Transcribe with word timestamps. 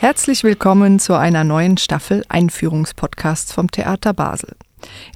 Herzlich 0.00 0.44
willkommen 0.44 1.00
zu 1.00 1.14
einer 1.14 1.42
neuen 1.42 1.76
Staffel 1.76 2.24
Einführungspodcasts 2.28 3.52
vom 3.52 3.68
Theater 3.68 4.14
Basel. 4.14 4.54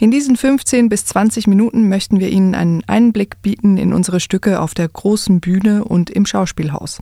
In 0.01 0.11
diesen 0.11 0.37
15 0.37 0.89
bis 0.89 1.05
20 1.05 1.47
Minuten 1.47 1.89
möchten 1.89 2.19
wir 2.19 2.31
Ihnen 2.31 2.57
einen 2.57 2.83
Einblick 2.89 3.41
bieten 3.43 3.77
in 3.77 3.93
unsere 3.93 4.19
Stücke 4.19 4.59
auf 4.59 4.75
der 4.75 4.89
großen 4.89 5.39
Bühne 5.39 5.85
und 5.85 6.11
im 6.11 6.27
Schauspielhaus. 6.27 7.01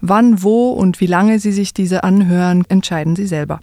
Wann, 0.00 0.42
wo 0.42 0.70
und 0.70 1.02
wie 1.02 1.06
lange 1.06 1.40
Sie 1.40 1.52
sich 1.52 1.74
diese 1.74 2.04
anhören, 2.04 2.64
entscheiden 2.70 3.16
Sie 3.16 3.26
selber. 3.26 3.60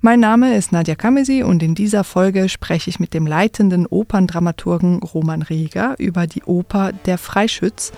Mein 0.00 0.18
Name 0.18 0.56
ist 0.56 0.72
Nadja 0.72 0.96
Kamesi 0.96 1.44
und 1.44 1.62
in 1.62 1.76
dieser 1.76 2.02
Folge 2.02 2.48
spreche 2.48 2.90
ich 2.90 2.98
mit 2.98 3.14
dem 3.14 3.28
leitenden 3.28 3.86
Operndramaturgen 3.86 5.04
Roman 5.04 5.42
Reger 5.42 5.94
über 5.98 6.26
die 6.26 6.42
Oper 6.42 6.90
Der 7.06 7.18
Freischütz, 7.18 7.92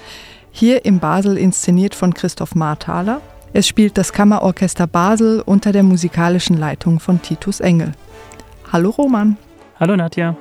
hier 0.50 0.84
im 0.84 0.98
Basel 0.98 1.38
inszeniert 1.38 1.94
von 1.94 2.12
Christoph 2.12 2.54
Marthaler. 2.54 3.22
Es 3.56 3.68
spielt 3.68 3.96
das 3.98 4.12
Kammerorchester 4.12 4.88
Basel 4.88 5.40
unter 5.40 5.70
der 5.70 5.84
musikalischen 5.84 6.56
Leitung 6.56 6.98
von 6.98 7.22
Titus 7.22 7.60
Engel. 7.60 7.92
Hallo 8.72 8.90
Roman. 8.90 9.36
Hallo 9.78 9.94
Nadja. 9.94 10.34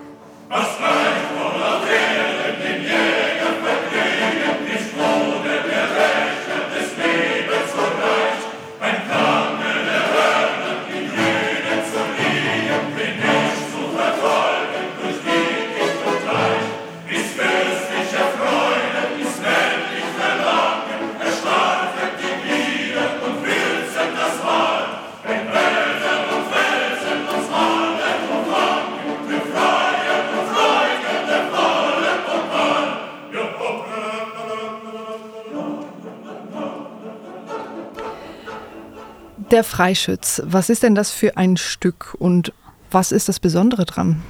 Der 39.53 39.63
Freischütz, 39.63 40.41
was 40.45 40.71
ist 40.71 40.81
denn 40.81 40.95
das 40.95 41.11
für 41.11 41.37
ein 41.37 41.57
Stück 41.57 42.15
und 42.17 42.51
was 42.89 43.11
ist 43.11 43.29
das 43.29 43.39
Besondere 43.39 43.85
dran? 43.85 44.23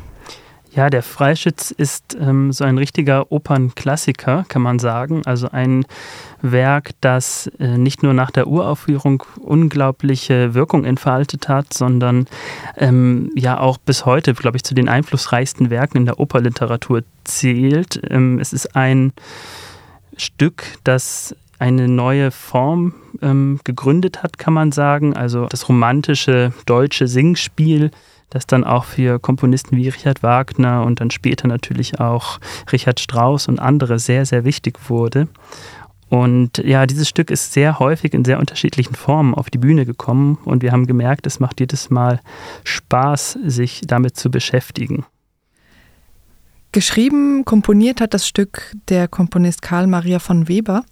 Ja, 0.75 0.89
der 0.89 1.01
Freischütz 1.01 1.71
ist 1.71 2.17
ähm, 2.19 2.51
so 2.51 2.65
ein 2.65 2.77
richtiger 2.77 3.31
Opernklassiker, 3.31 4.43
kann 4.49 4.61
man 4.61 4.79
sagen. 4.79 5.21
Also 5.23 5.49
ein 5.49 5.85
Werk, 6.41 6.91
das 6.99 7.49
äh, 7.57 7.77
nicht 7.77 8.03
nur 8.03 8.13
nach 8.13 8.31
der 8.31 8.47
Uraufführung 8.47 9.23
unglaubliche 9.39 10.55
Wirkung 10.55 10.83
entfaltet 10.83 11.47
hat, 11.47 11.73
sondern 11.73 12.27
ähm, 12.75 13.31
ja 13.33 13.61
auch 13.61 13.77
bis 13.77 14.05
heute, 14.05 14.33
glaube 14.33 14.57
ich, 14.57 14.65
zu 14.65 14.73
den 14.73 14.89
einflussreichsten 14.89 15.69
Werken 15.69 15.99
in 15.99 16.05
der 16.05 16.19
Operliteratur 16.19 17.03
zählt. 17.23 18.01
Ähm, 18.09 18.39
es 18.39 18.51
ist 18.51 18.75
ein 18.75 19.13
Stück, 20.17 20.65
das 20.83 21.33
eine 21.63 21.87
neue 21.87 22.31
Form 22.31 22.93
ähm, 23.21 23.61
gegründet 23.63 24.21
hat, 24.21 24.37
kann 24.37 24.53
man 24.53 24.73
sagen. 24.73 25.15
Also 25.15 25.45
das 25.45 25.69
romantische 25.69 26.51
deutsche 26.65 27.07
Singspiel, 27.07 27.89
das 28.29 28.45
dann 28.45 28.65
auch 28.65 28.83
für 28.83 29.17
Komponisten 29.17 29.77
wie 29.77 29.87
Richard 29.87 30.23
Wagner 30.23 30.83
und 30.83 30.99
dann 30.99 31.09
später 31.09 31.47
natürlich 31.47 32.01
auch 32.01 32.41
Richard 32.73 32.99
Strauss 32.99 33.47
und 33.47 33.59
andere 33.59 33.97
sehr, 33.97 34.25
sehr 34.25 34.43
wichtig 34.43 34.89
wurde. 34.89 35.29
Und 36.09 36.57
ja, 36.57 36.85
dieses 36.85 37.07
Stück 37.07 37.31
ist 37.31 37.53
sehr 37.53 37.79
häufig 37.79 38.13
in 38.13 38.25
sehr 38.25 38.39
unterschiedlichen 38.39 38.93
Formen 38.93 39.33
auf 39.33 39.49
die 39.49 39.57
Bühne 39.57 39.85
gekommen 39.85 40.39
und 40.43 40.63
wir 40.63 40.73
haben 40.73 40.85
gemerkt, 40.85 41.25
es 41.25 41.39
macht 41.39 41.61
jedes 41.61 41.89
Mal 41.89 42.19
Spaß, 42.65 43.39
sich 43.45 43.83
damit 43.87 44.17
zu 44.17 44.29
beschäftigen. 44.29 45.05
Geschrieben, 46.73 47.45
komponiert 47.45 48.01
hat 48.01 48.13
das 48.13 48.27
Stück 48.27 48.73
der 48.89 49.07
Komponist 49.07 49.61
Karl 49.61 49.87
Maria 49.87 50.19
von 50.19 50.49
Weber. 50.49 50.83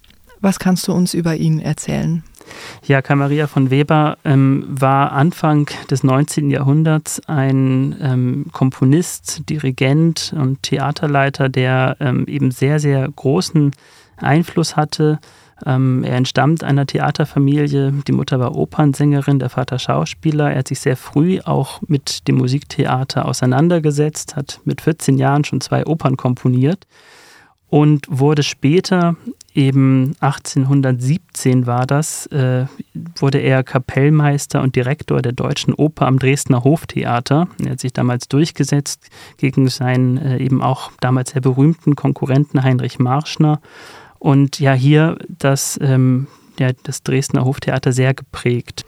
Was 0.42 0.58
kannst 0.58 0.88
du 0.88 0.92
uns 0.92 1.14
über 1.14 1.36
ihn 1.36 1.60
erzählen? 1.60 2.24
Ja, 2.84 3.00
Karl 3.00 3.16
Maria 3.16 3.46
von 3.46 3.70
Weber 3.70 4.18
ähm, 4.24 4.66
war 4.68 5.12
Anfang 5.12 5.70
des 5.88 6.02
19. 6.02 6.50
Jahrhunderts 6.50 7.22
ein 7.28 7.96
ähm, 8.02 8.46
Komponist, 8.50 9.48
Dirigent 9.48 10.34
und 10.36 10.60
Theaterleiter, 10.64 11.48
der 11.48 11.96
ähm, 12.00 12.26
eben 12.26 12.50
sehr, 12.50 12.80
sehr 12.80 13.08
großen 13.08 13.70
Einfluss 14.16 14.74
hatte. 14.74 15.20
Ähm, 15.64 16.02
er 16.02 16.16
entstammt 16.16 16.64
einer 16.64 16.86
Theaterfamilie. 16.86 17.92
Die 18.08 18.12
Mutter 18.12 18.40
war 18.40 18.56
Opernsängerin, 18.56 19.38
der 19.38 19.48
Vater 19.48 19.78
Schauspieler. 19.78 20.50
Er 20.50 20.58
hat 20.58 20.68
sich 20.68 20.80
sehr 20.80 20.96
früh 20.96 21.38
auch 21.40 21.80
mit 21.86 22.26
dem 22.26 22.38
Musiktheater 22.38 23.26
auseinandergesetzt, 23.26 24.34
hat 24.34 24.60
mit 24.64 24.80
14 24.80 25.18
Jahren 25.18 25.44
schon 25.44 25.60
zwei 25.60 25.86
Opern 25.86 26.16
komponiert 26.16 26.88
und 27.68 28.06
wurde 28.10 28.42
später 28.42 29.16
eben 29.54 30.14
1817 30.20 31.66
war 31.66 31.86
das, 31.86 32.26
äh, 32.26 32.66
wurde 33.16 33.38
er 33.38 33.62
Kapellmeister 33.62 34.62
und 34.62 34.76
Direktor 34.76 35.22
der 35.22 35.32
Deutschen 35.32 35.74
Oper 35.74 36.06
am 36.06 36.18
Dresdner 36.18 36.64
Hoftheater. 36.64 37.48
Er 37.62 37.72
hat 37.72 37.80
sich 37.80 37.92
damals 37.92 38.28
durchgesetzt 38.28 39.10
gegen 39.36 39.68
seinen 39.68 40.16
äh, 40.18 40.38
eben 40.38 40.62
auch 40.62 40.92
damals 41.00 41.30
sehr 41.30 41.42
berühmten 41.42 41.96
Konkurrenten 41.96 42.62
Heinrich 42.62 42.98
Marschner 42.98 43.60
und 44.18 44.60
ja 44.60 44.72
hier 44.72 45.18
das, 45.28 45.78
ähm, 45.82 46.28
ja, 46.58 46.70
das 46.84 47.02
Dresdner 47.02 47.44
Hoftheater 47.44 47.92
sehr 47.92 48.14
geprägt. 48.14 48.84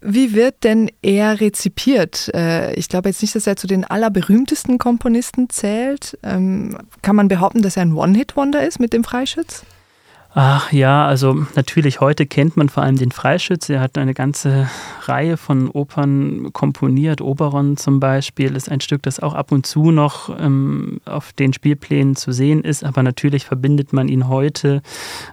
Wie 0.00 0.34
wird 0.34 0.62
denn 0.62 0.90
er 1.02 1.40
rezipiert? 1.40 2.30
Äh, 2.34 2.74
ich 2.74 2.88
glaube 2.88 3.08
jetzt 3.08 3.20
nicht, 3.20 3.34
dass 3.34 3.46
er 3.46 3.56
zu 3.56 3.66
den 3.66 3.84
allerberühmtesten 3.84 4.78
Komponisten 4.78 5.50
zählt. 5.50 6.16
Ähm, 6.22 6.78
kann 7.02 7.16
man 7.16 7.28
behaupten, 7.28 7.62
dass 7.62 7.76
er 7.76 7.82
ein 7.82 7.94
One-Hit-Wonder 7.94 8.64
ist 8.66 8.78
mit 8.78 8.92
dem 8.92 9.02
Freischütz? 9.02 9.64
Ach 10.40 10.70
ja, 10.70 11.04
also 11.04 11.46
natürlich 11.56 11.98
heute 11.98 12.24
kennt 12.24 12.56
man 12.56 12.68
vor 12.68 12.84
allem 12.84 12.94
den 12.94 13.10
Freischütz. 13.10 13.68
Er 13.70 13.80
hat 13.80 13.98
eine 13.98 14.14
ganze 14.14 14.70
Reihe 15.02 15.36
von 15.36 15.68
Opern 15.68 16.52
komponiert. 16.52 17.20
Oberon 17.20 17.76
zum 17.76 17.98
Beispiel 17.98 18.54
ist 18.54 18.70
ein 18.70 18.80
Stück, 18.80 19.02
das 19.02 19.18
auch 19.18 19.34
ab 19.34 19.50
und 19.50 19.66
zu 19.66 19.90
noch 19.90 20.30
ähm, 20.38 21.00
auf 21.06 21.32
den 21.32 21.52
Spielplänen 21.52 22.14
zu 22.14 22.30
sehen 22.30 22.62
ist. 22.62 22.84
Aber 22.84 23.02
natürlich 23.02 23.46
verbindet 23.46 23.92
man 23.92 24.06
ihn 24.06 24.28
heute 24.28 24.80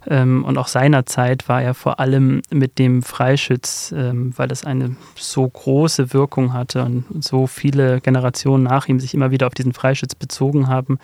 ähm, 0.07 0.43
und 0.43 0.57
auch 0.57 0.67
seinerzeit 0.67 1.47
war 1.47 1.61
er 1.61 1.75
vor 1.75 1.99
allem 1.99 2.41
mit 2.49 2.79
dem 2.79 3.03
Freischütz, 3.03 3.93
ähm, 3.95 4.33
weil 4.35 4.51
es 4.51 4.65
eine 4.65 4.95
so 5.13 5.47
große 5.47 6.13
Wirkung 6.13 6.51
hatte 6.51 6.83
und 6.83 7.23
so 7.23 7.45
viele 7.45 8.01
Generationen 8.01 8.63
nach 8.63 8.87
ihm 8.87 8.99
sich 8.99 9.13
immer 9.13 9.29
wieder 9.29 9.45
auf 9.45 9.53
diesen 9.53 9.73
Freischütz 9.73 10.15
bezogen 10.15 10.67
haben. 10.67 10.97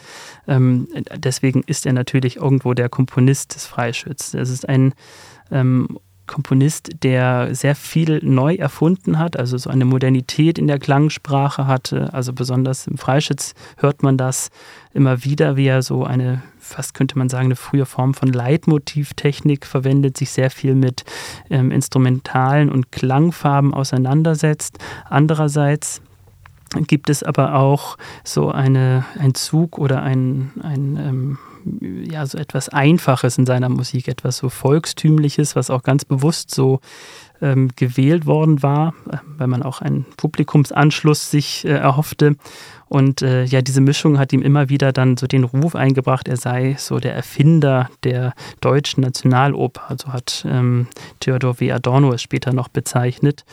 Ähm, 0.48 0.88
deswegen 1.18 1.62
ist 1.68 1.86
er 1.86 1.94
natürlich 1.94 2.38
irgendwo 2.38 2.74
der 2.74 2.90
Komponist 2.90 3.54
des 3.54 3.68
Freischütz. 3.68 3.91
Freischütz. 3.92 4.34
Es 4.34 4.50
ist 4.50 4.68
ein 4.68 4.94
ähm, 5.52 6.00
Komponist, 6.28 7.04
der 7.04 7.54
sehr 7.54 7.76
viel 7.76 8.22
neu 8.24 8.56
erfunden 8.56 9.20
hat, 9.20 9.38
also 9.38 9.58
so 9.58 9.70
eine 9.70 9.84
Modernität 9.84 10.58
in 10.58 10.68
der 10.68 10.80
Klangsprache 10.80 11.68
hatte. 11.68 12.14
Also 12.14 12.32
besonders 12.32 12.88
im 12.88 12.98
Freischütz 12.98 13.54
hört 13.78 14.02
man 14.02 14.18
das 14.18 14.50
immer 14.94 15.26
wieder, 15.26 15.58
wie 15.58 15.68
er 15.68 15.82
so 15.82 16.06
eine, 16.06 16.42
fast 16.58 16.94
könnte 16.94 17.18
man 17.18 17.28
sagen, 17.28 17.46
eine 17.46 17.58
frühe 17.58 17.86
Form 17.86 18.14
von 18.14 18.30
Leitmotivtechnik 18.30 19.66
verwendet, 19.66 20.16
sich 20.16 20.32
sehr 20.32 20.52
viel 20.52 20.74
mit 20.74 21.04
ähm, 21.50 21.70
Instrumentalen 21.70 22.70
und 22.70 22.94
Klangfarben 22.94 23.74
auseinandersetzt. 23.74 24.78
Andererseits 25.10 26.02
gibt 26.88 27.10
es 27.10 27.24
aber 27.24 27.56
auch 27.56 27.98
so 28.24 28.52
eine, 28.52 29.04
ein 29.20 29.34
Zug 29.34 29.78
oder 29.78 30.02
ein, 30.02 30.52
ein 30.64 30.96
ähm, 30.96 31.38
ja, 31.82 32.26
so 32.26 32.38
etwas 32.38 32.70
Einfaches 32.70 33.38
in 33.38 33.46
seiner 33.46 33.70
Musik, 33.70 34.08
etwas 34.08 34.38
so 34.38 34.50
Volkstümliches, 34.50 35.56
was 35.56 35.70
auch 35.70 35.84
ganz 35.84 36.06
bewusst 36.06 36.54
so 36.54 36.80
ähm, 37.42 37.70
gewählt 37.76 38.26
worden 38.26 38.62
war, 38.64 38.94
äh, 39.10 39.18
weil 39.38 39.48
man 39.48 39.64
auch 39.64 39.82
einen 39.82 40.06
Publikumsanschluss 40.18 41.32
sich 41.32 41.66
äh, 41.66 41.70
erhoffte. 41.70 42.36
Und 42.92 43.22
äh, 43.22 43.46
ja, 43.46 43.62
diese 43.62 43.80
Mischung 43.80 44.20
hat 44.20 44.34
ihm 44.34 44.42
immer 44.42 44.68
wieder 44.68 44.92
dann 44.92 45.16
so 45.16 45.26
den 45.26 45.46
Ruf 45.46 45.76
eingebracht, 45.76 46.28
er 46.28 46.36
sei 46.36 46.76
so 46.78 47.00
der 47.00 47.16
Erfinder 47.16 47.90
der 48.04 48.34
deutschen 48.60 49.00
Nationaloper. 49.00 49.84
Also 49.90 50.12
hat 50.12 50.46
ähm, 50.46 50.88
Theodor 51.22 51.62
W. 51.62 51.72
Adorno 51.72 52.12
es 52.12 52.22
später 52.22 52.52
noch 52.52 52.68
bezeichnet. 52.68 53.46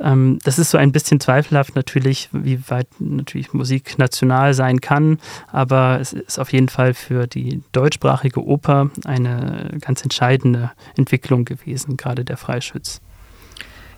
Ähm, 0.00 0.40
das 0.42 0.58
ist 0.58 0.72
so 0.72 0.78
ein 0.78 0.90
bisschen 0.90 1.20
zweifelhaft 1.20 1.76
natürlich, 1.76 2.28
wie 2.32 2.58
weit 2.70 2.88
natürlich 2.98 3.52
Musik 3.52 4.00
national 4.00 4.52
sein 4.52 4.80
kann, 4.80 5.18
aber 5.52 6.00
es 6.00 6.12
ist 6.12 6.40
auf 6.40 6.52
jeden 6.52 6.68
Fall 6.68 6.92
für 6.92 7.28
die 7.28 7.62
deutschsprachige 7.70 8.44
Oper 8.44 8.90
eine 9.04 9.78
ganz 9.80 10.02
entscheidende 10.02 10.72
Entwicklung 10.96 11.44
gewesen, 11.44 11.96
gerade 11.96 12.24
der 12.24 12.36
Freischütz. 12.36 13.00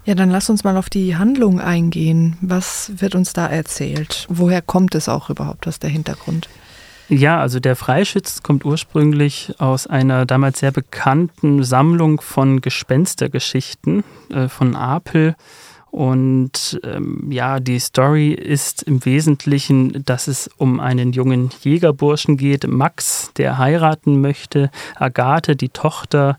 Ja, 0.04 0.14
dann 0.14 0.30
lass 0.30 0.50
uns 0.50 0.64
mal 0.64 0.76
auf 0.76 0.90
die 0.90 1.16
Handlung 1.16 1.60
eingehen. 1.60 2.36
Was 2.42 2.92
wird 2.96 3.14
uns 3.14 3.32
da 3.32 3.46
erzählt? 3.46 4.26
Woher 4.28 4.60
kommt 4.60 4.94
es 4.94 5.08
auch 5.08 5.30
überhaupt 5.30 5.66
aus 5.66 5.78
der 5.78 5.88
Hintergrund? 5.88 6.48
Ja, 7.08 7.40
also 7.40 7.60
der 7.60 7.76
Freischütz 7.76 8.42
kommt 8.42 8.64
ursprünglich 8.64 9.54
aus 9.58 9.86
einer 9.86 10.26
damals 10.26 10.58
sehr 10.60 10.72
bekannten 10.72 11.62
Sammlung 11.62 12.20
von 12.20 12.60
Gespenstergeschichten 12.60 14.04
äh, 14.30 14.48
von 14.48 14.74
Apel. 14.76 15.36
Und 15.90 16.80
ähm, 16.82 17.30
ja, 17.30 17.60
die 17.60 17.78
Story 17.78 18.32
ist 18.32 18.82
im 18.82 19.04
Wesentlichen, 19.04 20.04
dass 20.04 20.28
es 20.28 20.50
um 20.56 20.80
einen 20.80 21.12
jungen 21.12 21.50
Jägerburschen 21.62 22.36
geht, 22.36 22.66
Max, 22.66 23.30
der 23.36 23.58
heiraten 23.58 24.20
möchte, 24.20 24.70
Agathe, 24.96 25.56
die 25.56 25.68
Tochter 25.68 26.38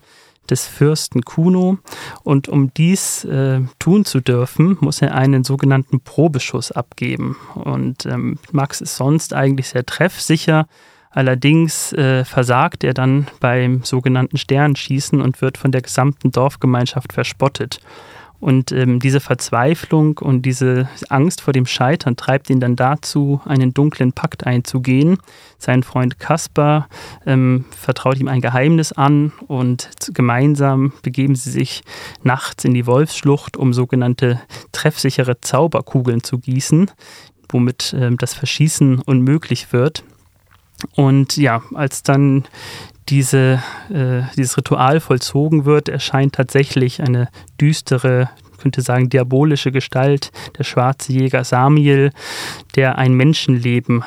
des 0.50 0.66
Fürsten 0.66 1.22
Kuno. 1.22 1.78
Und 2.22 2.48
um 2.48 2.72
dies 2.74 3.24
äh, 3.24 3.60
tun 3.78 4.04
zu 4.04 4.20
dürfen, 4.20 4.76
muss 4.80 5.02
er 5.02 5.14
einen 5.14 5.44
sogenannten 5.44 6.00
Probeschuss 6.00 6.72
abgeben. 6.72 7.36
Und 7.54 8.06
ähm, 8.06 8.38
Max 8.52 8.80
ist 8.80 8.96
sonst 8.96 9.34
eigentlich 9.34 9.68
sehr 9.68 9.84
treffsicher. 9.84 10.66
Allerdings 11.10 11.92
äh, 11.94 12.24
versagt 12.24 12.84
er 12.84 12.92
dann 12.92 13.26
beim 13.40 13.82
sogenannten 13.84 14.36
Sternschießen 14.36 15.20
und 15.20 15.40
wird 15.40 15.56
von 15.56 15.72
der 15.72 15.80
gesamten 15.80 16.30
Dorfgemeinschaft 16.30 17.14
verspottet. 17.14 17.80
Und 18.38 18.70
ähm, 18.72 19.00
diese 19.00 19.20
Verzweiflung 19.20 20.18
und 20.18 20.42
diese 20.42 20.88
Angst 21.08 21.40
vor 21.40 21.52
dem 21.52 21.66
Scheitern 21.66 22.16
treibt 22.16 22.50
ihn 22.50 22.60
dann 22.60 22.76
dazu, 22.76 23.40
einen 23.44 23.72
dunklen 23.72 24.12
Pakt 24.12 24.46
einzugehen. 24.46 25.18
Sein 25.58 25.82
Freund 25.82 26.18
Kaspar 26.18 26.88
ähm, 27.24 27.64
vertraut 27.70 28.18
ihm 28.18 28.28
ein 28.28 28.40
Geheimnis 28.40 28.92
an 28.92 29.32
und 29.46 29.90
gemeinsam 30.12 30.92
begeben 31.02 31.34
sie 31.34 31.50
sich 31.50 31.82
nachts 32.22 32.64
in 32.64 32.74
die 32.74 32.86
Wolfsschlucht, 32.86 33.56
um 33.56 33.72
sogenannte 33.72 34.40
treffsichere 34.72 35.40
Zauberkugeln 35.40 36.22
zu 36.22 36.38
gießen, 36.38 36.90
womit 37.48 37.94
ähm, 37.98 38.18
das 38.18 38.34
Verschießen 38.34 39.00
unmöglich 39.00 39.72
wird. 39.72 40.04
Und 40.94 41.36
ja, 41.36 41.62
als 41.74 42.02
dann 42.02 42.44
diese, 43.08 43.62
äh, 43.92 44.22
dieses 44.36 44.56
Ritual 44.56 45.00
vollzogen 45.00 45.64
wird, 45.64 45.88
erscheint 45.88 46.34
tatsächlich 46.34 47.02
eine 47.02 47.28
düstere, 47.60 48.30
könnte 48.58 48.80
sagen, 48.80 49.08
diabolische 49.08 49.70
Gestalt, 49.70 50.32
der 50.58 50.64
schwarze 50.64 51.12
Jäger 51.12 51.44
Samiel, 51.44 52.10
der 52.74 52.98
ein 52.98 53.14
Menschenleben 53.14 54.04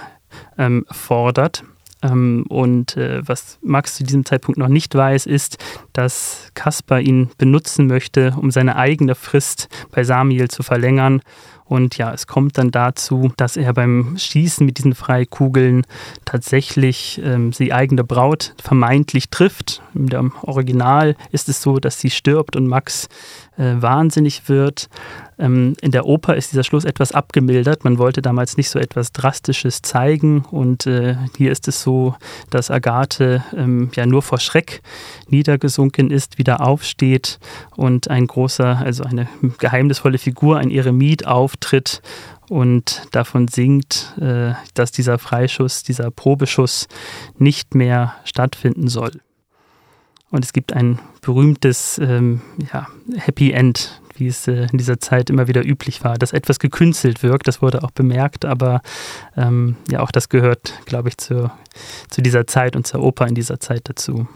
ähm, 0.58 0.86
fordert. 0.92 1.64
Ähm, 2.02 2.46
und 2.50 2.98
äh, 2.98 3.22
was 3.26 3.58
Max 3.62 3.96
zu 3.96 4.04
diesem 4.04 4.26
Zeitpunkt 4.26 4.58
noch 4.58 4.68
nicht 4.68 4.96
weiß, 4.96 5.26
ist, 5.26 5.58
dass 5.94 6.52
Kaspar 6.54 7.02
ihn 7.02 7.30
benutzen 7.38 7.88
möchte, 7.88 8.36
um 8.40 8.52
seine 8.52 8.76
eigene 8.76 9.16
Frist 9.16 9.70
bei 9.92 10.04
Samiel 10.04 10.50
zu 10.50 10.64
verlängern 10.64 11.22
und 11.70 11.98
ja, 12.00 12.12
es 12.12 12.26
kommt 12.26 12.58
dann 12.58 12.72
dazu, 12.72 13.32
dass 13.38 13.56
er 13.56 13.74
beim 13.74 14.18
Schießen 14.18 14.66
mit 14.66 14.80
diesen 14.80 14.96
Freikugeln 14.96 15.86
tatsächlich 16.26 17.22
ähm, 17.24 17.52
die 17.52 17.74
eigene 17.74 18.04
Braut 18.04 18.56
vermeintlich 18.62 19.30
trifft. 19.30 19.84
Im 19.94 20.34
Original 20.42 21.16
ist 21.32 21.48
es 21.48 21.62
so, 21.62 21.78
dass 21.78 22.00
sie 22.00 22.10
stirbt 22.10 22.56
und 22.56 22.66
Max 22.66 23.08
äh, 23.58 23.82
wahnsinnig 23.82 24.50
wird. 24.50 24.90
Ähm, 25.38 25.76
in 25.82 25.92
der 25.92 26.06
Oper 26.06 26.36
ist 26.36 26.52
dieser 26.52 26.64
Schluss 26.64 26.86
etwas 26.86 27.12
abgemildert. 27.12 27.84
Man 27.84 27.98
wollte 27.98 28.22
damals 28.22 28.58
nicht 28.58 28.70
so 28.70 28.80
etwas 28.80 29.12
Drastisches 29.12 29.82
zeigen. 29.82 30.46
Und 30.52 30.86
äh, 30.86 31.16
hier 31.38 31.52
ist 31.52 31.68
es 31.68 31.82
so, 31.82 32.16
dass 32.50 32.72
Agathe 32.72 33.44
ähm, 33.56 33.92
ja 33.96 34.06
nur 34.06 34.22
vor 34.22 34.40
Schreck 34.40 34.82
niedergesunken 35.28 36.10
ist, 36.10 36.38
wieder 36.38 36.62
aufsteht 36.62 37.40
und 37.76 38.10
ein 38.10 38.28
großer, 38.28 38.78
also 38.78 39.04
eine 39.04 39.28
geheimnisvolle 39.60 40.18
Figur, 40.18 40.58
ein 40.58 40.72
Eremit 40.72 41.28
auftritt 41.60 42.02
und 42.50 43.04
davon 43.12 43.48
singt, 43.48 44.16
äh, 44.20 44.54
dass 44.74 44.92
dieser 44.92 45.20
Freischuss, 45.20 45.84
dieser 45.84 46.10
Probeschuss 46.10 46.88
nicht 47.38 47.76
mehr 47.76 48.16
stattfinden 48.24 48.88
soll. 48.88 49.12
Und 50.32 50.46
es 50.46 50.54
gibt 50.54 50.74
ein 50.74 51.00
berühmtes 51.22 52.00
ähm, 52.00 52.42
ja, 52.72 52.88
Happy 53.18 53.52
End, 53.52 54.02
wie 54.16 54.28
es 54.28 54.48
äh, 54.48 54.68
in 54.72 54.78
dieser 54.78 55.00
Zeit 55.00 55.30
immer 55.30 55.48
wieder 55.48 55.66
üblich 55.66 56.04
war, 56.04 56.18
das 56.18 56.34
etwas 56.34 56.60
gekünstelt 56.60 57.24
wirkt. 57.24 57.48
Das 57.48 57.62
wurde 57.62 57.84
auch 57.84 57.92
bemerkt, 57.92 58.46
aber 58.46 58.82
ähm, 59.36 59.76
ja, 59.90 60.02
auch 60.02 60.12
das 60.12 60.30
gehört, 60.30 60.74
glaube 60.86 61.10
ich, 61.10 61.18
zu, 61.18 61.52
zu 62.10 62.22
dieser 62.22 62.48
Zeit 62.48 62.76
und 62.76 62.86
zur 62.88 63.02
Oper 63.02 63.28
in 63.28 63.36
dieser 63.36 63.60
Zeit 63.60 63.90
dazu. 63.90 64.28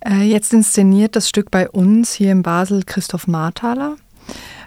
Äh, 0.00 0.22
jetzt 0.24 0.52
inszeniert 0.52 1.16
das 1.16 1.28
Stück 1.28 1.50
bei 1.50 1.68
uns 1.68 2.12
hier 2.12 2.32
in 2.32 2.42
Basel 2.42 2.82
Christoph 2.84 3.26
Marthaler. 3.26 3.96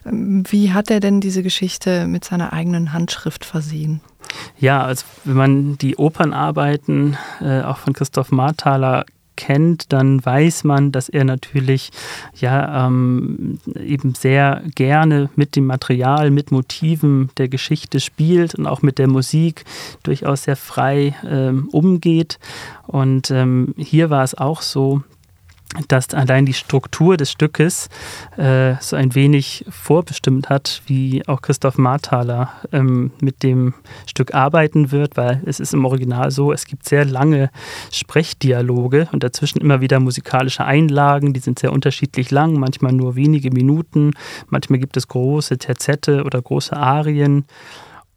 Wie 0.04 0.74
hat 0.74 0.90
er 0.90 1.00
denn 1.00 1.22
diese 1.22 1.44
Geschichte 1.44 2.08
mit 2.08 2.26
seiner 2.26 2.54
eigenen 2.54 2.94
Handschrift 2.94 3.46
versehen? 3.46 4.02
Ja, 4.60 4.84
also 4.84 5.06
wenn 5.24 5.36
man 5.36 5.78
die 5.78 5.98
Opernarbeiten 5.98 7.18
äh, 7.42 7.62
auch 7.62 7.78
von 7.78 7.94
Christoph 7.94 8.32
Marthaler 8.32 9.06
kennt, 9.38 9.94
dann 9.94 10.26
weiß 10.26 10.66
man, 10.66 10.92
dass 10.92 11.08
er 11.08 11.24
natürlich 11.24 11.92
ja 12.36 12.88
ähm, 12.88 13.60
eben 13.80 14.14
sehr 14.16 14.64
gerne 14.76 15.30
mit 15.36 15.56
dem 15.56 15.68
Material, 15.68 16.32
mit 16.32 16.52
Motiven 16.52 17.30
der 17.38 17.48
Geschichte 17.48 18.02
spielt 18.02 18.56
und 18.56 18.68
auch 18.68 18.82
mit 18.82 18.98
der 18.98 19.08
Musik 19.08 19.64
durchaus 20.04 20.44
sehr 20.44 20.58
frei 20.58 21.16
ähm, 21.26 21.70
umgeht. 21.72 22.40
Und 22.88 23.32
ähm, 23.32 23.74
hier 23.78 24.10
war 24.10 24.24
es 24.24 24.36
auch 24.36 24.62
so, 24.62 25.04
dass 25.88 26.14
allein 26.14 26.46
die 26.46 26.54
Struktur 26.54 27.18
des 27.18 27.32
Stückes 27.32 27.90
äh, 28.38 28.76
so 28.80 28.96
ein 28.96 29.16
wenig 29.16 29.66
vorbestimmt 29.70 30.50
hat, 30.50 30.82
wie 30.88 31.28
auch 31.28 31.42
Christoph 31.42 31.78
Marthaler 31.78 32.52
ähm, 32.72 33.12
mit 33.22 33.44
dem 33.44 33.74
Stück 34.06 34.34
arbeiten 34.34 34.92
wird, 34.92 35.18
weil 35.18 35.42
es 35.46 35.60
ist 35.60 35.74
im 35.74 35.86
Original 35.86 36.32
so, 36.32 36.52
es 36.52 36.66
gibt 36.66 36.88
sehr 36.88 37.06
lange 37.06 37.52
Sprechdialoge 37.92 39.10
und 39.12 39.24
dazwischen 39.24 39.60
immer 39.60 39.82
wieder 39.82 40.00
musikalische 40.00 40.66
Einlagen, 40.66 41.34
die 41.34 41.42
sind 41.42 41.60
sehr 41.60 41.74
unterschiedlich 41.74 42.32
lang, 42.32 42.54
manchmal 42.54 42.94
nur 42.94 43.16
wenige 43.16 43.52
Minuten, 43.52 44.12
manchmal 44.48 44.80
gibt 44.80 44.96
es 44.98 45.08
große 45.08 45.58
Terzette 45.58 46.24
oder 46.24 46.42
große 46.42 46.76
Arien. 46.76 47.46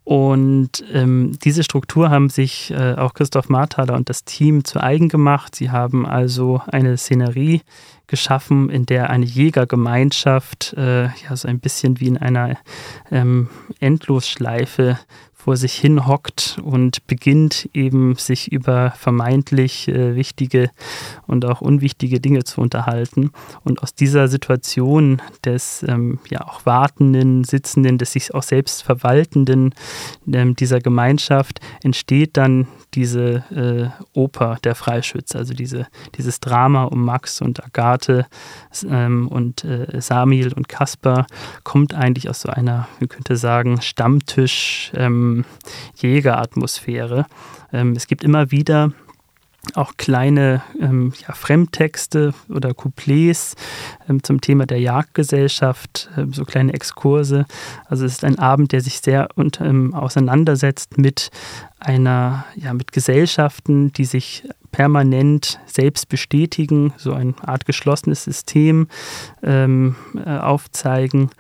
Und 0.05 0.85
ähm, 0.93 1.38
diese 1.44 1.62
Struktur 1.62 2.11
haben 2.11 2.31
sich 2.31 2.70
äh, 2.70 2.94
auch 2.94 3.14
Christoph 3.14 3.49
Marthaler 3.49 3.94
und 3.94 4.08
das 4.08 4.25
Team 4.25 4.64
zu 4.64 4.82
eigen 4.82 5.08
gemacht. 5.08 5.55
Sie 5.55 5.70
haben 5.70 6.06
also 6.06 6.62
eine 6.67 6.97
Szenerie 6.97 7.62
geschaffen, 8.06 8.70
in 8.70 8.87
der 8.87 9.11
eine 9.11 9.25
Jägergemeinschaft 9.25 10.75
äh, 10.76 11.05
ja 11.05 11.37
so 11.37 11.47
ein 11.47 11.61
bisschen 11.61 12.00
wie 12.00 12.08
in 12.08 12.19
einer 12.19 12.56
ähm, 13.11 13.49
Endlosschleife 13.79 14.99
vor 15.42 15.56
sich 15.56 15.75
hin 15.75 16.06
hockt 16.06 16.58
und 16.62 17.06
beginnt 17.06 17.69
eben 17.72 18.14
sich 18.16 18.52
über 18.52 18.90
vermeintlich 18.90 19.88
äh, 19.88 20.14
wichtige 20.14 20.70
und 21.26 21.47
auch 21.47 21.62
unwichtige 21.62 22.20
Dinge 22.20 22.44
zu 22.44 22.61
unterhalten. 22.61 23.30
Und 23.64 23.82
aus 23.82 23.94
dieser 23.94 24.28
Situation 24.28 25.23
des 25.44 25.82
ähm, 25.88 26.18
ja 26.28 26.47
auch 26.47 26.66
wartenden, 26.66 27.44
sitzenden, 27.44 27.97
des 27.97 28.12
sich 28.12 28.35
auch 28.35 28.42
selbst 28.42 28.82
verwaltenden 28.82 29.75
ähm, 30.30 30.56
dieser 30.56 30.80
Gemeinschaft 30.80 31.61
entsteht 31.82 32.37
dann 32.37 32.66
diese 32.94 33.44
äh, 33.50 34.18
Oper 34.18 34.59
der 34.64 34.75
Freischütze, 34.75 35.38
also 35.38 35.54
diese, 35.54 35.87
dieses 36.16 36.40
Drama 36.40 36.85
um 36.85 37.04
Max 37.04 37.40
und 37.40 37.64
Agathe 37.64 38.26
ähm, 38.88 39.28
und 39.28 39.64
äh, 39.64 40.00
Samil 40.00 40.52
und 40.52 40.68
Kaspar 40.68 41.26
kommt 41.62 41.94
eigentlich 41.94 42.28
aus 42.28 42.40
so 42.42 42.49
einer, 42.50 42.88
man 42.99 43.09
könnte 43.09 43.37
sagen, 43.37 43.80
Stammtisch-Jägeratmosphäre. 43.80 45.06
Ähm, 45.06 45.29
ähm, 47.72 47.92
es 47.96 48.06
gibt 48.06 48.25
immer 48.25 48.50
wieder 48.50 48.92
auch 49.75 49.92
kleine 49.96 50.62
ähm, 50.80 51.12
ja, 51.26 51.34
Fremdtexte 51.34 52.32
oder 52.49 52.72
Couplets 52.75 53.56
ähm, 54.08 54.22
zum 54.22 54.40
Thema 54.40 54.66
der 54.66 54.80
Jagdgesellschaft, 54.80 56.08
ähm, 56.16 56.32
so 56.32 56.44
kleine 56.44 56.72
Exkurse. 56.72 57.46
Also 57.87 58.06
es 58.06 58.12
ist 58.12 58.25
ein 58.25 58.38
Abend, 58.38 58.72
der 58.72 58.80
sich 58.80 59.00
sehr 59.00 59.28
und, 59.34 59.60
ähm, 59.60 59.94
auseinandersetzt 59.94 60.99
mit 60.99 61.30
einer, 61.78 62.46
ja, 62.56 62.72
mit 62.72 62.92
Gesellschaften, 62.92 63.92
die 63.92 64.06
sich 64.06 64.44
permanent 64.72 65.60
selbst 65.66 66.08
bestätigen, 66.08 66.94
so 66.96 67.12
eine 67.12 67.34
Art 67.42 67.66
geschlossenes 67.66 68.25
System 68.25 68.88
ähm, 69.42 69.96
äh, 70.25 70.38
aufzeigen 70.38 71.30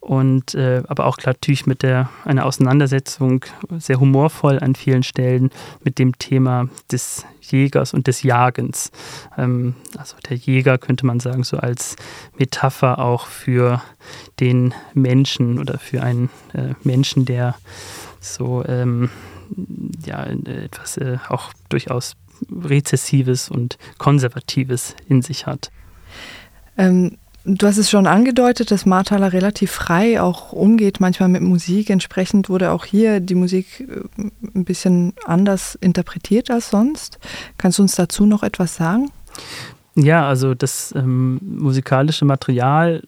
und 0.00 0.54
äh, 0.54 0.82
aber 0.86 1.06
auch 1.06 1.18
natürlich 1.24 1.66
mit 1.66 1.82
der 1.82 2.08
einer 2.24 2.46
Auseinandersetzung 2.46 3.44
sehr 3.78 4.00
humorvoll 4.00 4.58
an 4.60 4.74
vielen 4.74 5.02
Stellen 5.02 5.50
mit 5.82 5.98
dem 5.98 6.18
Thema 6.18 6.68
des 6.90 7.26
Jägers 7.40 7.94
und 7.94 8.06
des 8.06 8.22
Jagens. 8.22 8.90
Ähm, 9.36 9.74
also 9.96 10.16
der 10.28 10.36
Jäger 10.36 10.78
könnte 10.78 11.04
man 11.04 11.20
sagen 11.20 11.42
so 11.42 11.56
als 11.58 11.96
Metapher 12.38 13.00
auch 13.00 13.26
für 13.26 13.82
den 14.40 14.72
Menschen 14.94 15.58
oder 15.58 15.78
für 15.78 16.02
einen 16.02 16.30
äh, 16.54 16.74
Menschen, 16.84 17.24
der 17.24 17.56
so 18.20 18.64
ähm, 18.66 19.10
ja 20.04 20.24
etwas 20.24 20.96
äh, 20.96 21.18
auch 21.28 21.52
durchaus 21.68 22.14
rezessives 22.50 23.50
und 23.50 23.78
konservatives 23.98 24.94
in 25.08 25.22
sich 25.22 25.46
hat. 25.46 25.70
Ähm 26.76 27.18
Du 27.50 27.66
hast 27.66 27.78
es 27.78 27.88
schon 27.88 28.06
angedeutet, 28.06 28.70
dass 28.70 28.84
Marthaler 28.84 29.32
relativ 29.32 29.70
frei 29.70 30.20
auch 30.20 30.52
umgeht, 30.52 31.00
manchmal 31.00 31.30
mit 31.30 31.40
Musik. 31.40 31.88
Entsprechend 31.88 32.50
wurde 32.50 32.72
auch 32.72 32.84
hier 32.84 33.20
die 33.20 33.34
Musik 33.34 33.88
äh, 33.88 34.22
ein 34.54 34.64
bisschen 34.66 35.14
anders 35.24 35.74
interpretiert 35.80 36.50
als 36.50 36.68
sonst. 36.68 37.18
Kannst 37.56 37.78
du 37.78 37.82
uns 37.82 37.94
dazu 37.94 38.26
noch 38.26 38.42
etwas 38.42 38.76
sagen? 38.76 39.10
Ja, 40.00 40.28
also 40.28 40.54
das 40.54 40.94
ähm, 40.96 41.40
musikalische 41.42 42.24
Material 42.24 43.02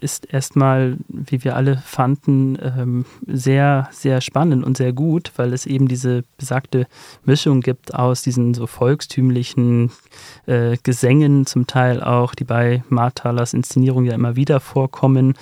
ist 0.00 0.32
erstmal, 0.32 0.96
wie 1.08 1.42
wir 1.42 1.56
alle 1.56 1.78
fanden, 1.78 2.56
ähm, 2.62 3.06
sehr, 3.26 3.88
sehr 3.90 4.20
spannend 4.20 4.64
und 4.64 4.76
sehr 4.76 4.92
gut, 4.92 5.32
weil 5.34 5.52
es 5.52 5.66
eben 5.66 5.88
diese 5.88 6.22
besagte 6.36 6.86
Mischung 7.24 7.60
gibt 7.60 7.92
aus 7.92 8.22
diesen 8.22 8.54
so 8.54 8.68
volkstümlichen 8.68 9.90
äh, 10.46 10.76
Gesängen, 10.84 11.44
zum 11.44 11.66
Teil 11.66 12.04
auch, 12.04 12.36
die 12.36 12.44
bei 12.44 12.84
Marthalers 12.88 13.52
Inszenierung 13.52 14.04
ja 14.04 14.14
immer 14.14 14.36
wieder 14.36 14.60
vorkommen, 14.60 15.34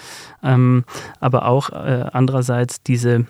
ähm, 0.42 0.84
aber 1.20 1.44
auch 1.44 1.68
äh, 1.68 2.06
andererseits 2.10 2.82
diese 2.82 3.26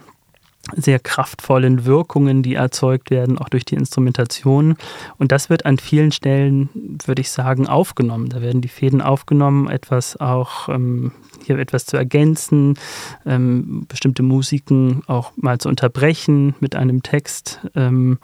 sehr 0.75 0.99
kraftvollen 0.99 1.85
Wirkungen, 1.85 2.42
die 2.42 2.54
erzeugt 2.54 3.11
werden, 3.11 3.38
auch 3.38 3.49
durch 3.49 3.64
die 3.64 3.76
Instrumentation. 3.76 4.76
Und 5.18 5.32
das 5.32 5.49
wird 5.50 5.66
an 5.66 5.78
vielen 5.78 6.12
Stellen, 6.12 6.68
würde 7.04 7.20
ich 7.20 7.30
sagen, 7.30 7.66
aufgenommen. 7.66 8.28
Da 8.28 8.40
werden 8.40 8.61
die 8.61 8.68
Fäden 8.68 9.00
aufgenommen, 9.00 9.68
etwas 9.68 10.16
auch 10.16 10.68
ähm, 10.68 11.12
hier 11.44 11.58
etwas 11.58 11.87
zu 11.87 11.96
ergänzen, 11.96 12.78
ähm, 13.25 13.87
bestimmte 13.88 14.23
Musiken 14.23 15.02
auch 15.06 15.32
mal 15.37 15.58
zu 15.58 15.68
unterbrechen 15.68 16.54
mit 16.61 16.75
einem 16.75 17.02
Text, 17.02 17.61
ähm, 17.75 18.18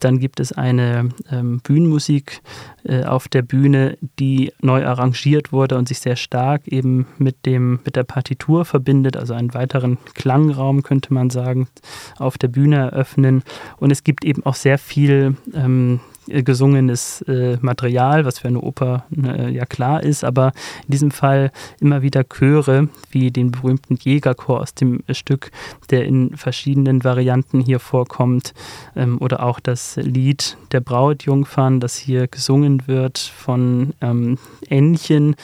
dann 0.00 0.18
gibt 0.18 0.40
es 0.40 0.52
eine 0.52 1.08
ähm, 1.30 1.60
Bühnenmusik 1.60 2.42
äh, 2.84 3.04
auf 3.04 3.28
der 3.28 3.42
Bühne, 3.42 3.96
die 4.18 4.52
neu 4.60 4.84
arrangiert 4.86 5.52
wurde 5.52 5.76
und 5.76 5.88
sich 5.88 6.00
sehr 6.00 6.16
stark 6.16 6.68
eben 6.68 7.06
mit, 7.18 7.46
dem, 7.46 7.80
mit 7.84 7.96
der 7.96 8.04
Partitur 8.04 8.64
verbindet, 8.64 9.16
also 9.16 9.34
einen 9.34 9.54
weiteren 9.54 9.98
Klangraum, 10.14 10.82
könnte 10.82 11.14
man 11.14 11.30
sagen, 11.30 11.68
auf 12.18 12.38
der 12.38 12.48
Bühne 12.48 12.76
eröffnen. 12.76 13.42
Und 13.78 13.90
es 13.90 14.04
gibt 14.04 14.24
eben 14.24 14.44
auch 14.44 14.54
sehr 14.54 14.78
viel 14.78 15.36
ähm, 15.54 16.00
äh, 16.14 16.15
gesungenes 16.26 17.22
äh, 17.22 17.58
Material, 17.60 18.24
was 18.24 18.38
für 18.38 18.48
eine 18.48 18.60
Oper 18.60 19.04
äh, 19.16 19.50
ja 19.50 19.64
klar 19.66 20.02
ist, 20.02 20.24
aber 20.24 20.52
in 20.86 20.92
diesem 20.92 21.10
Fall 21.10 21.50
immer 21.80 22.02
wieder 22.02 22.24
Chöre, 22.24 22.88
wie 23.10 23.30
den 23.30 23.52
berühmten 23.52 23.96
Jägerchor 23.96 24.60
aus 24.60 24.74
dem 24.74 25.02
Stück, 25.10 25.50
der 25.90 26.04
in 26.04 26.36
verschiedenen 26.36 27.04
Varianten 27.04 27.60
hier 27.60 27.80
vorkommt, 27.80 28.54
ähm, 28.94 29.18
oder 29.20 29.42
auch 29.42 29.60
das 29.60 29.96
Lied 29.96 30.56
der 30.72 30.80
Brautjungfern, 30.80 31.80
das 31.80 31.96
hier 31.96 32.26
gesungen 32.26 32.86
wird 32.86 33.18
von 33.18 33.94
ähm, 34.00 34.38
Ännchen, 34.68 35.36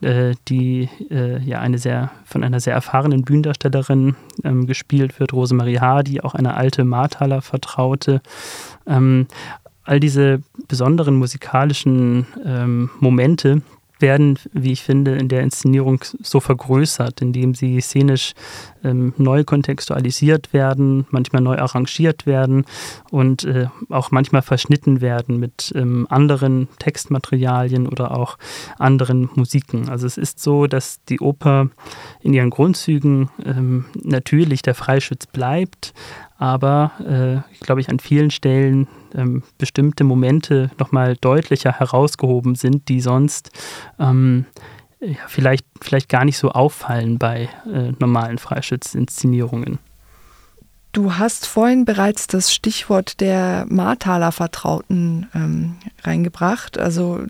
äh, 0.00 0.34
die 0.48 0.88
äh, 1.10 1.40
ja 1.42 1.60
eine 1.60 1.78
sehr 1.78 2.10
von 2.24 2.44
einer 2.44 2.60
sehr 2.60 2.74
erfahrenen 2.74 3.22
Bühnendarstellerin 3.22 4.14
ähm, 4.44 4.66
gespielt 4.66 5.18
wird, 5.18 5.32
Rosemarie 5.32 5.80
Hardy, 5.80 6.20
auch 6.20 6.34
eine 6.34 6.54
alte 6.54 6.84
Marthaler 6.84 7.42
Vertraute. 7.42 8.20
Ähm, 8.86 9.26
all 9.88 10.00
diese 10.00 10.42
besonderen 10.68 11.16
musikalischen 11.16 12.26
ähm, 12.44 12.90
Momente 13.00 13.62
werden, 14.00 14.38
wie 14.52 14.72
ich 14.72 14.82
finde, 14.82 15.16
in 15.16 15.28
der 15.28 15.42
Inszenierung 15.42 16.04
so 16.22 16.40
vergrößert, 16.40 17.20
indem 17.20 17.54
sie 17.54 17.80
szenisch 17.80 18.34
ähm, 18.84 19.12
neu 19.16 19.44
kontextualisiert 19.44 20.52
werden, 20.52 21.06
manchmal 21.10 21.42
neu 21.42 21.56
arrangiert 21.56 22.26
werden 22.26 22.64
und 23.10 23.44
äh, 23.44 23.66
auch 23.88 24.10
manchmal 24.10 24.42
verschnitten 24.42 25.00
werden 25.00 25.38
mit 25.38 25.72
ähm, 25.74 26.06
anderen 26.10 26.68
Textmaterialien 26.78 27.88
oder 27.88 28.16
auch 28.16 28.38
anderen 28.78 29.30
Musiken. 29.34 29.88
Also 29.88 30.06
es 30.06 30.16
ist 30.16 30.40
so, 30.40 30.66
dass 30.66 31.02
die 31.08 31.20
Oper 31.20 31.70
in 32.20 32.34
ihren 32.34 32.50
Grundzügen 32.50 33.30
ähm, 33.44 33.86
natürlich 34.02 34.62
der 34.62 34.74
Freischütz 34.74 35.26
bleibt, 35.26 35.92
aber 36.38 36.92
äh, 37.04 37.52
ich 37.52 37.60
glaube 37.60 37.80
ich 37.80 37.90
an 37.90 37.98
vielen 37.98 38.30
Stellen 38.30 38.86
ähm, 39.14 39.42
bestimmte 39.58 40.04
Momente 40.04 40.70
nochmal 40.78 41.16
deutlicher 41.16 41.72
herausgehoben 41.72 42.54
sind, 42.54 42.88
die 42.88 43.00
sonst 43.00 43.50
ähm, 43.98 44.46
ja, 45.00 45.16
vielleicht, 45.26 45.66
vielleicht 45.80 46.08
gar 46.08 46.24
nicht 46.24 46.38
so 46.38 46.50
auffallen 46.50 47.18
bei 47.18 47.48
äh, 47.66 47.92
normalen 47.98 48.38
Freischützinszenierungen. 48.38 49.78
Du 50.92 51.14
hast 51.16 51.46
vorhin 51.46 51.84
bereits 51.84 52.26
das 52.26 52.52
Stichwort 52.52 53.20
der 53.20 53.66
Marthaler 53.68 54.32
Vertrauten 54.32 55.28
ähm, 55.34 55.76
reingebracht. 56.02 56.78
Also 56.78 57.20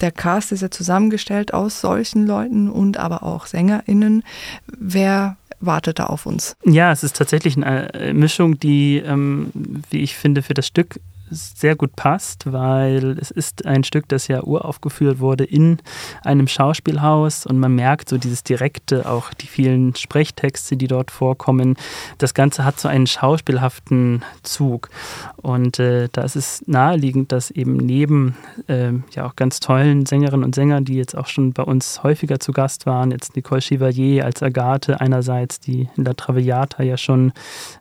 der 0.00 0.12
Cast 0.12 0.52
ist 0.52 0.62
ja 0.62 0.70
zusammengestellt 0.70 1.54
aus 1.54 1.80
solchen 1.80 2.26
Leuten 2.26 2.68
und 2.68 2.98
aber 2.98 3.22
auch 3.22 3.46
SängerInnen. 3.46 4.24
Wer 4.66 5.36
wartet 5.64 5.98
da 5.98 6.06
auf 6.06 6.26
uns. 6.26 6.56
Ja, 6.64 6.92
es 6.92 7.02
ist 7.02 7.16
tatsächlich 7.16 7.56
eine 7.56 7.92
äh, 7.94 8.12
Mischung, 8.12 8.58
die, 8.58 8.98
ähm, 8.98 9.50
wie 9.90 10.02
ich 10.02 10.16
finde, 10.16 10.42
für 10.42 10.54
das 10.54 10.66
Stück 10.66 11.00
sehr 11.32 11.76
gut 11.76 11.96
passt, 11.96 12.52
weil 12.52 13.18
es 13.18 13.30
ist 13.30 13.66
ein 13.66 13.84
Stück, 13.84 14.08
das 14.08 14.28
ja 14.28 14.42
uraufgeführt 14.42 15.20
wurde 15.20 15.44
in 15.44 15.78
einem 16.22 16.48
Schauspielhaus 16.48 17.46
und 17.46 17.58
man 17.58 17.74
merkt 17.74 18.08
so 18.08 18.18
dieses 18.18 18.44
direkte, 18.44 19.08
auch 19.08 19.32
die 19.34 19.46
vielen 19.46 19.94
Sprechtexte, 19.94 20.76
die 20.76 20.86
dort 20.86 21.10
vorkommen. 21.10 21.76
Das 22.18 22.34
Ganze 22.34 22.64
hat 22.64 22.78
so 22.78 22.88
einen 22.88 23.06
schauspielhaften 23.06 24.24
Zug 24.42 24.90
und 25.36 25.78
äh, 25.78 26.08
da 26.12 26.22
ist 26.22 26.36
es 26.36 26.62
naheliegend, 26.66 27.32
dass 27.32 27.50
eben 27.50 27.76
neben 27.76 28.36
äh, 28.68 28.92
ja 29.14 29.26
auch 29.26 29.36
ganz 29.36 29.60
tollen 29.60 30.06
Sängerinnen 30.06 30.44
und 30.44 30.54
Sängern, 30.54 30.84
die 30.84 30.94
jetzt 30.94 31.16
auch 31.16 31.26
schon 31.26 31.52
bei 31.52 31.62
uns 31.62 32.02
häufiger 32.02 32.38
zu 32.40 32.52
Gast 32.52 32.86
waren, 32.86 33.10
jetzt 33.10 33.36
Nicole 33.36 33.60
Chevalier 33.60 34.24
als 34.24 34.42
Agathe 34.42 35.00
einerseits, 35.00 35.60
die 35.60 35.88
in 35.96 36.04
der 36.04 36.16
Traviata 36.16 36.82
ja 36.82 36.96
schon 36.96 37.32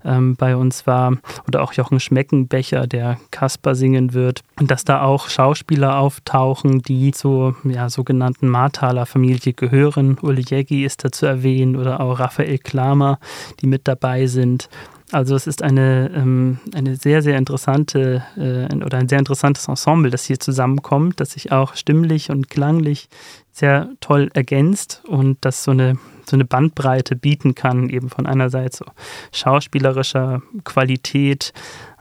ähm, 0.05 0.35
bei 0.35 0.55
uns 0.55 0.87
war, 0.87 1.17
oder 1.47 1.61
auch 1.61 1.73
Jochen 1.73 1.99
Schmeckenbecher, 1.99 2.87
der 2.87 3.17
Kasper 3.41 3.73
singen 3.73 4.13
wird. 4.13 4.43
Und 4.59 4.69
dass 4.69 4.85
da 4.85 5.01
auch 5.01 5.27
Schauspieler 5.27 5.97
auftauchen, 5.97 6.83
die 6.83 7.11
zur 7.11 7.55
ja, 7.63 7.89
sogenannten 7.89 8.47
Marthaler 8.47 9.07
Familie 9.07 9.53
gehören. 9.53 10.19
Uli 10.21 10.43
Jägi 10.47 10.85
ist 10.85 11.03
da 11.03 11.11
zu 11.11 11.25
erwähnen 11.25 11.75
oder 11.75 12.01
auch 12.01 12.19
Raphael 12.19 12.59
Klamer, 12.59 13.17
die 13.59 13.65
mit 13.65 13.87
dabei 13.87 14.27
sind. 14.27 14.69
Also 15.11 15.35
es 15.35 15.47
ist 15.47 15.63
eine, 15.63 16.11
ähm, 16.15 16.59
eine 16.75 16.95
sehr, 16.97 17.23
sehr 17.23 17.39
interessante 17.39 18.23
äh, 18.37 18.73
oder 18.75 18.99
ein 18.99 19.09
sehr 19.09 19.17
interessantes 19.17 19.67
Ensemble, 19.67 20.11
das 20.11 20.25
hier 20.25 20.39
zusammenkommt, 20.39 21.19
das 21.19 21.31
sich 21.31 21.51
auch 21.51 21.75
stimmlich 21.75 22.29
und 22.29 22.47
klanglich 22.47 23.09
sehr 23.51 23.89
toll 24.01 24.29
ergänzt 24.35 25.01
und 25.07 25.39
das 25.41 25.63
so 25.63 25.71
eine, 25.71 25.97
so 26.25 26.35
eine 26.35 26.45
Bandbreite 26.45 27.15
bieten 27.15 27.55
kann, 27.55 27.89
eben 27.89 28.09
von 28.09 28.25
einerseits 28.25 28.77
so 28.77 28.85
schauspielerischer 29.31 30.41
Qualität, 30.63 31.53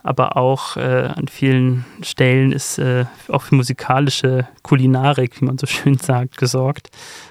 aber 0.03 0.37
auch 0.37 0.77
äh, 0.77 1.09
an 1.15 1.27
vielen 1.27 1.85
Stellen 2.01 2.51
ist 2.51 2.79
äh, 2.79 3.05
auch 3.27 3.43
für 3.43 3.55
musikalische 3.55 4.47
Kulinarik, 4.63 5.39
wie 5.41 5.45
man 5.45 5.57
so 5.57 5.67
schön 5.67 5.97
sagt, 5.97 6.37
gesorgt. 6.37 6.89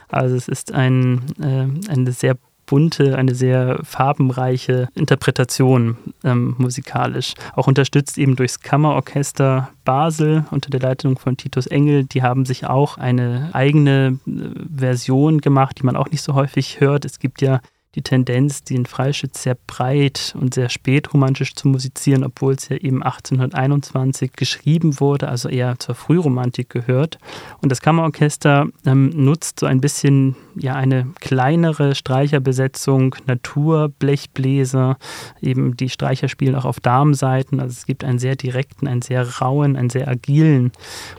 Also 0.09 0.37
es 0.37 0.49
ist 0.49 0.73
ein, 0.73 1.23
äh, 1.41 1.91
eine 1.91 2.13
sehr 2.13 2.37
bunte, 2.71 3.19
eine 3.19 3.35
sehr 3.35 3.81
farbenreiche 3.83 4.89
Interpretation 4.95 5.97
ähm, 6.23 6.55
musikalisch. 6.57 7.35
Auch 7.57 7.67
unterstützt 7.67 8.17
eben 8.17 8.37
durchs 8.37 8.61
Kammerorchester 8.61 9.71
Basel 9.85 10.45
unter 10.53 10.71
der 10.71 10.79
Leitung 10.79 11.19
von 11.19 11.37
Titus 11.37 11.67
Engel. 11.67 12.05
Die 12.05 12.23
haben 12.23 12.47
sich 12.47 12.67
auch 12.67 12.97
eine 12.97 13.51
eigene 13.55 14.21
äh, 14.25 14.31
Version 14.73 15.41
gemacht, 15.41 15.81
die 15.81 15.85
man 15.85 15.97
auch 15.97 16.11
nicht 16.11 16.23
so 16.23 16.35
häufig 16.35 16.81
hört. 16.81 17.05
Es 17.05 17.19
gibt 17.19 17.43
ja 17.43 17.61
die 17.97 18.03
Tendenz, 18.03 18.63
den 18.63 18.87
Freischütz 18.87 19.43
sehr 19.43 19.57
breit 19.67 20.37
und 20.39 20.55
sehr 20.55 20.69
spät 20.69 21.13
romantisch 21.13 21.55
zu 21.57 21.67
musizieren, 21.67 22.23
obwohl 22.23 22.55
es 22.55 22.69
ja 22.69 22.77
eben 22.77 23.03
1821 23.03 24.33
geschrieben 24.35 25.01
wurde, 25.01 25.29
also 25.29 25.49
eher 25.49 25.77
zur 25.81 25.97
Frühromantik 25.97 26.71
gehört. 26.71 27.19
Und 27.61 27.73
das 27.73 27.81
Kammerorchester 27.81 28.69
ähm, 28.87 29.11
nutzt 29.17 29.59
so 29.59 29.67
ein 29.67 29.81
bisschen 29.81 30.37
ja 30.55 30.75
eine 30.75 31.09
kleinere 31.21 31.97
Streicherbesetzung, 31.97 33.17
Natur, 33.27 33.89
Blechbläser, 33.89 34.97
eben 35.41 35.77
die 35.77 35.89
Streicher 35.89 36.29
spielen 36.29 36.55
auch 36.55 36.67
auf 36.67 36.79
Darmseiten. 36.79 37.59
Also 37.59 37.73
es 37.73 37.87
gibt 37.87 38.05
einen 38.05 38.21
sehr 38.21 38.37
direkten, 38.37 38.87
einen 38.87 39.03
sehr 39.03 39.41
rauen, 39.41 39.77
einen 39.77 39.91
sehr 39.91 40.07
agilen 40.07 40.71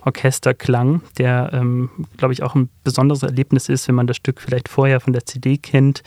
Orchesterklang, 0.05 1.01
der, 1.17 1.49
ähm, 1.51 1.89
glaube 2.15 2.33
ich, 2.33 2.43
auch 2.43 2.55
ein 2.55 2.69
besonderes 2.85 3.23
Erlebnis 3.23 3.67
ist, 3.67 3.89
wenn 3.89 3.95
man 3.95 4.07
das 4.07 4.15
Stück 4.15 4.39
vielleicht 4.39 4.69
vorher 4.69 5.01
von 5.01 5.11
der 5.11 5.25
CD 5.25 5.57
kennt 5.57 6.01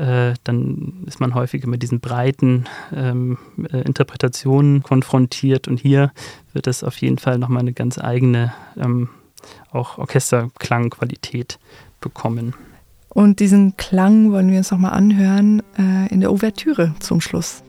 äh, 0.00 0.34
dann 0.44 1.04
ist 1.06 1.20
man 1.20 1.34
häufiger 1.34 1.68
mit 1.68 1.82
diesen 1.82 2.00
breiten 2.00 2.64
ähm, 2.94 3.36
äh, 3.70 3.82
Interpretationen 3.82 4.82
konfrontiert. 4.82 5.68
Und 5.68 5.78
hier 5.78 6.10
wird 6.54 6.66
es 6.66 6.82
auf 6.82 6.96
jeden 6.98 7.18
Fall 7.18 7.38
nochmal 7.38 7.60
eine 7.60 7.74
ganz 7.74 7.98
eigene 7.98 8.54
ähm, 8.78 9.10
auch 9.70 9.98
Orchesterklangqualität 9.98 11.58
bekommen. 12.00 12.54
Und 13.10 13.40
diesen 13.40 13.76
Klang 13.76 14.32
wollen 14.32 14.50
wir 14.50 14.58
uns 14.58 14.70
nochmal 14.70 14.92
anhören 14.92 15.62
äh, 15.76 16.12
in 16.12 16.20
der 16.20 16.32
Ouvertüre 16.32 16.94
zum 17.00 17.20
Schluss. 17.20 17.62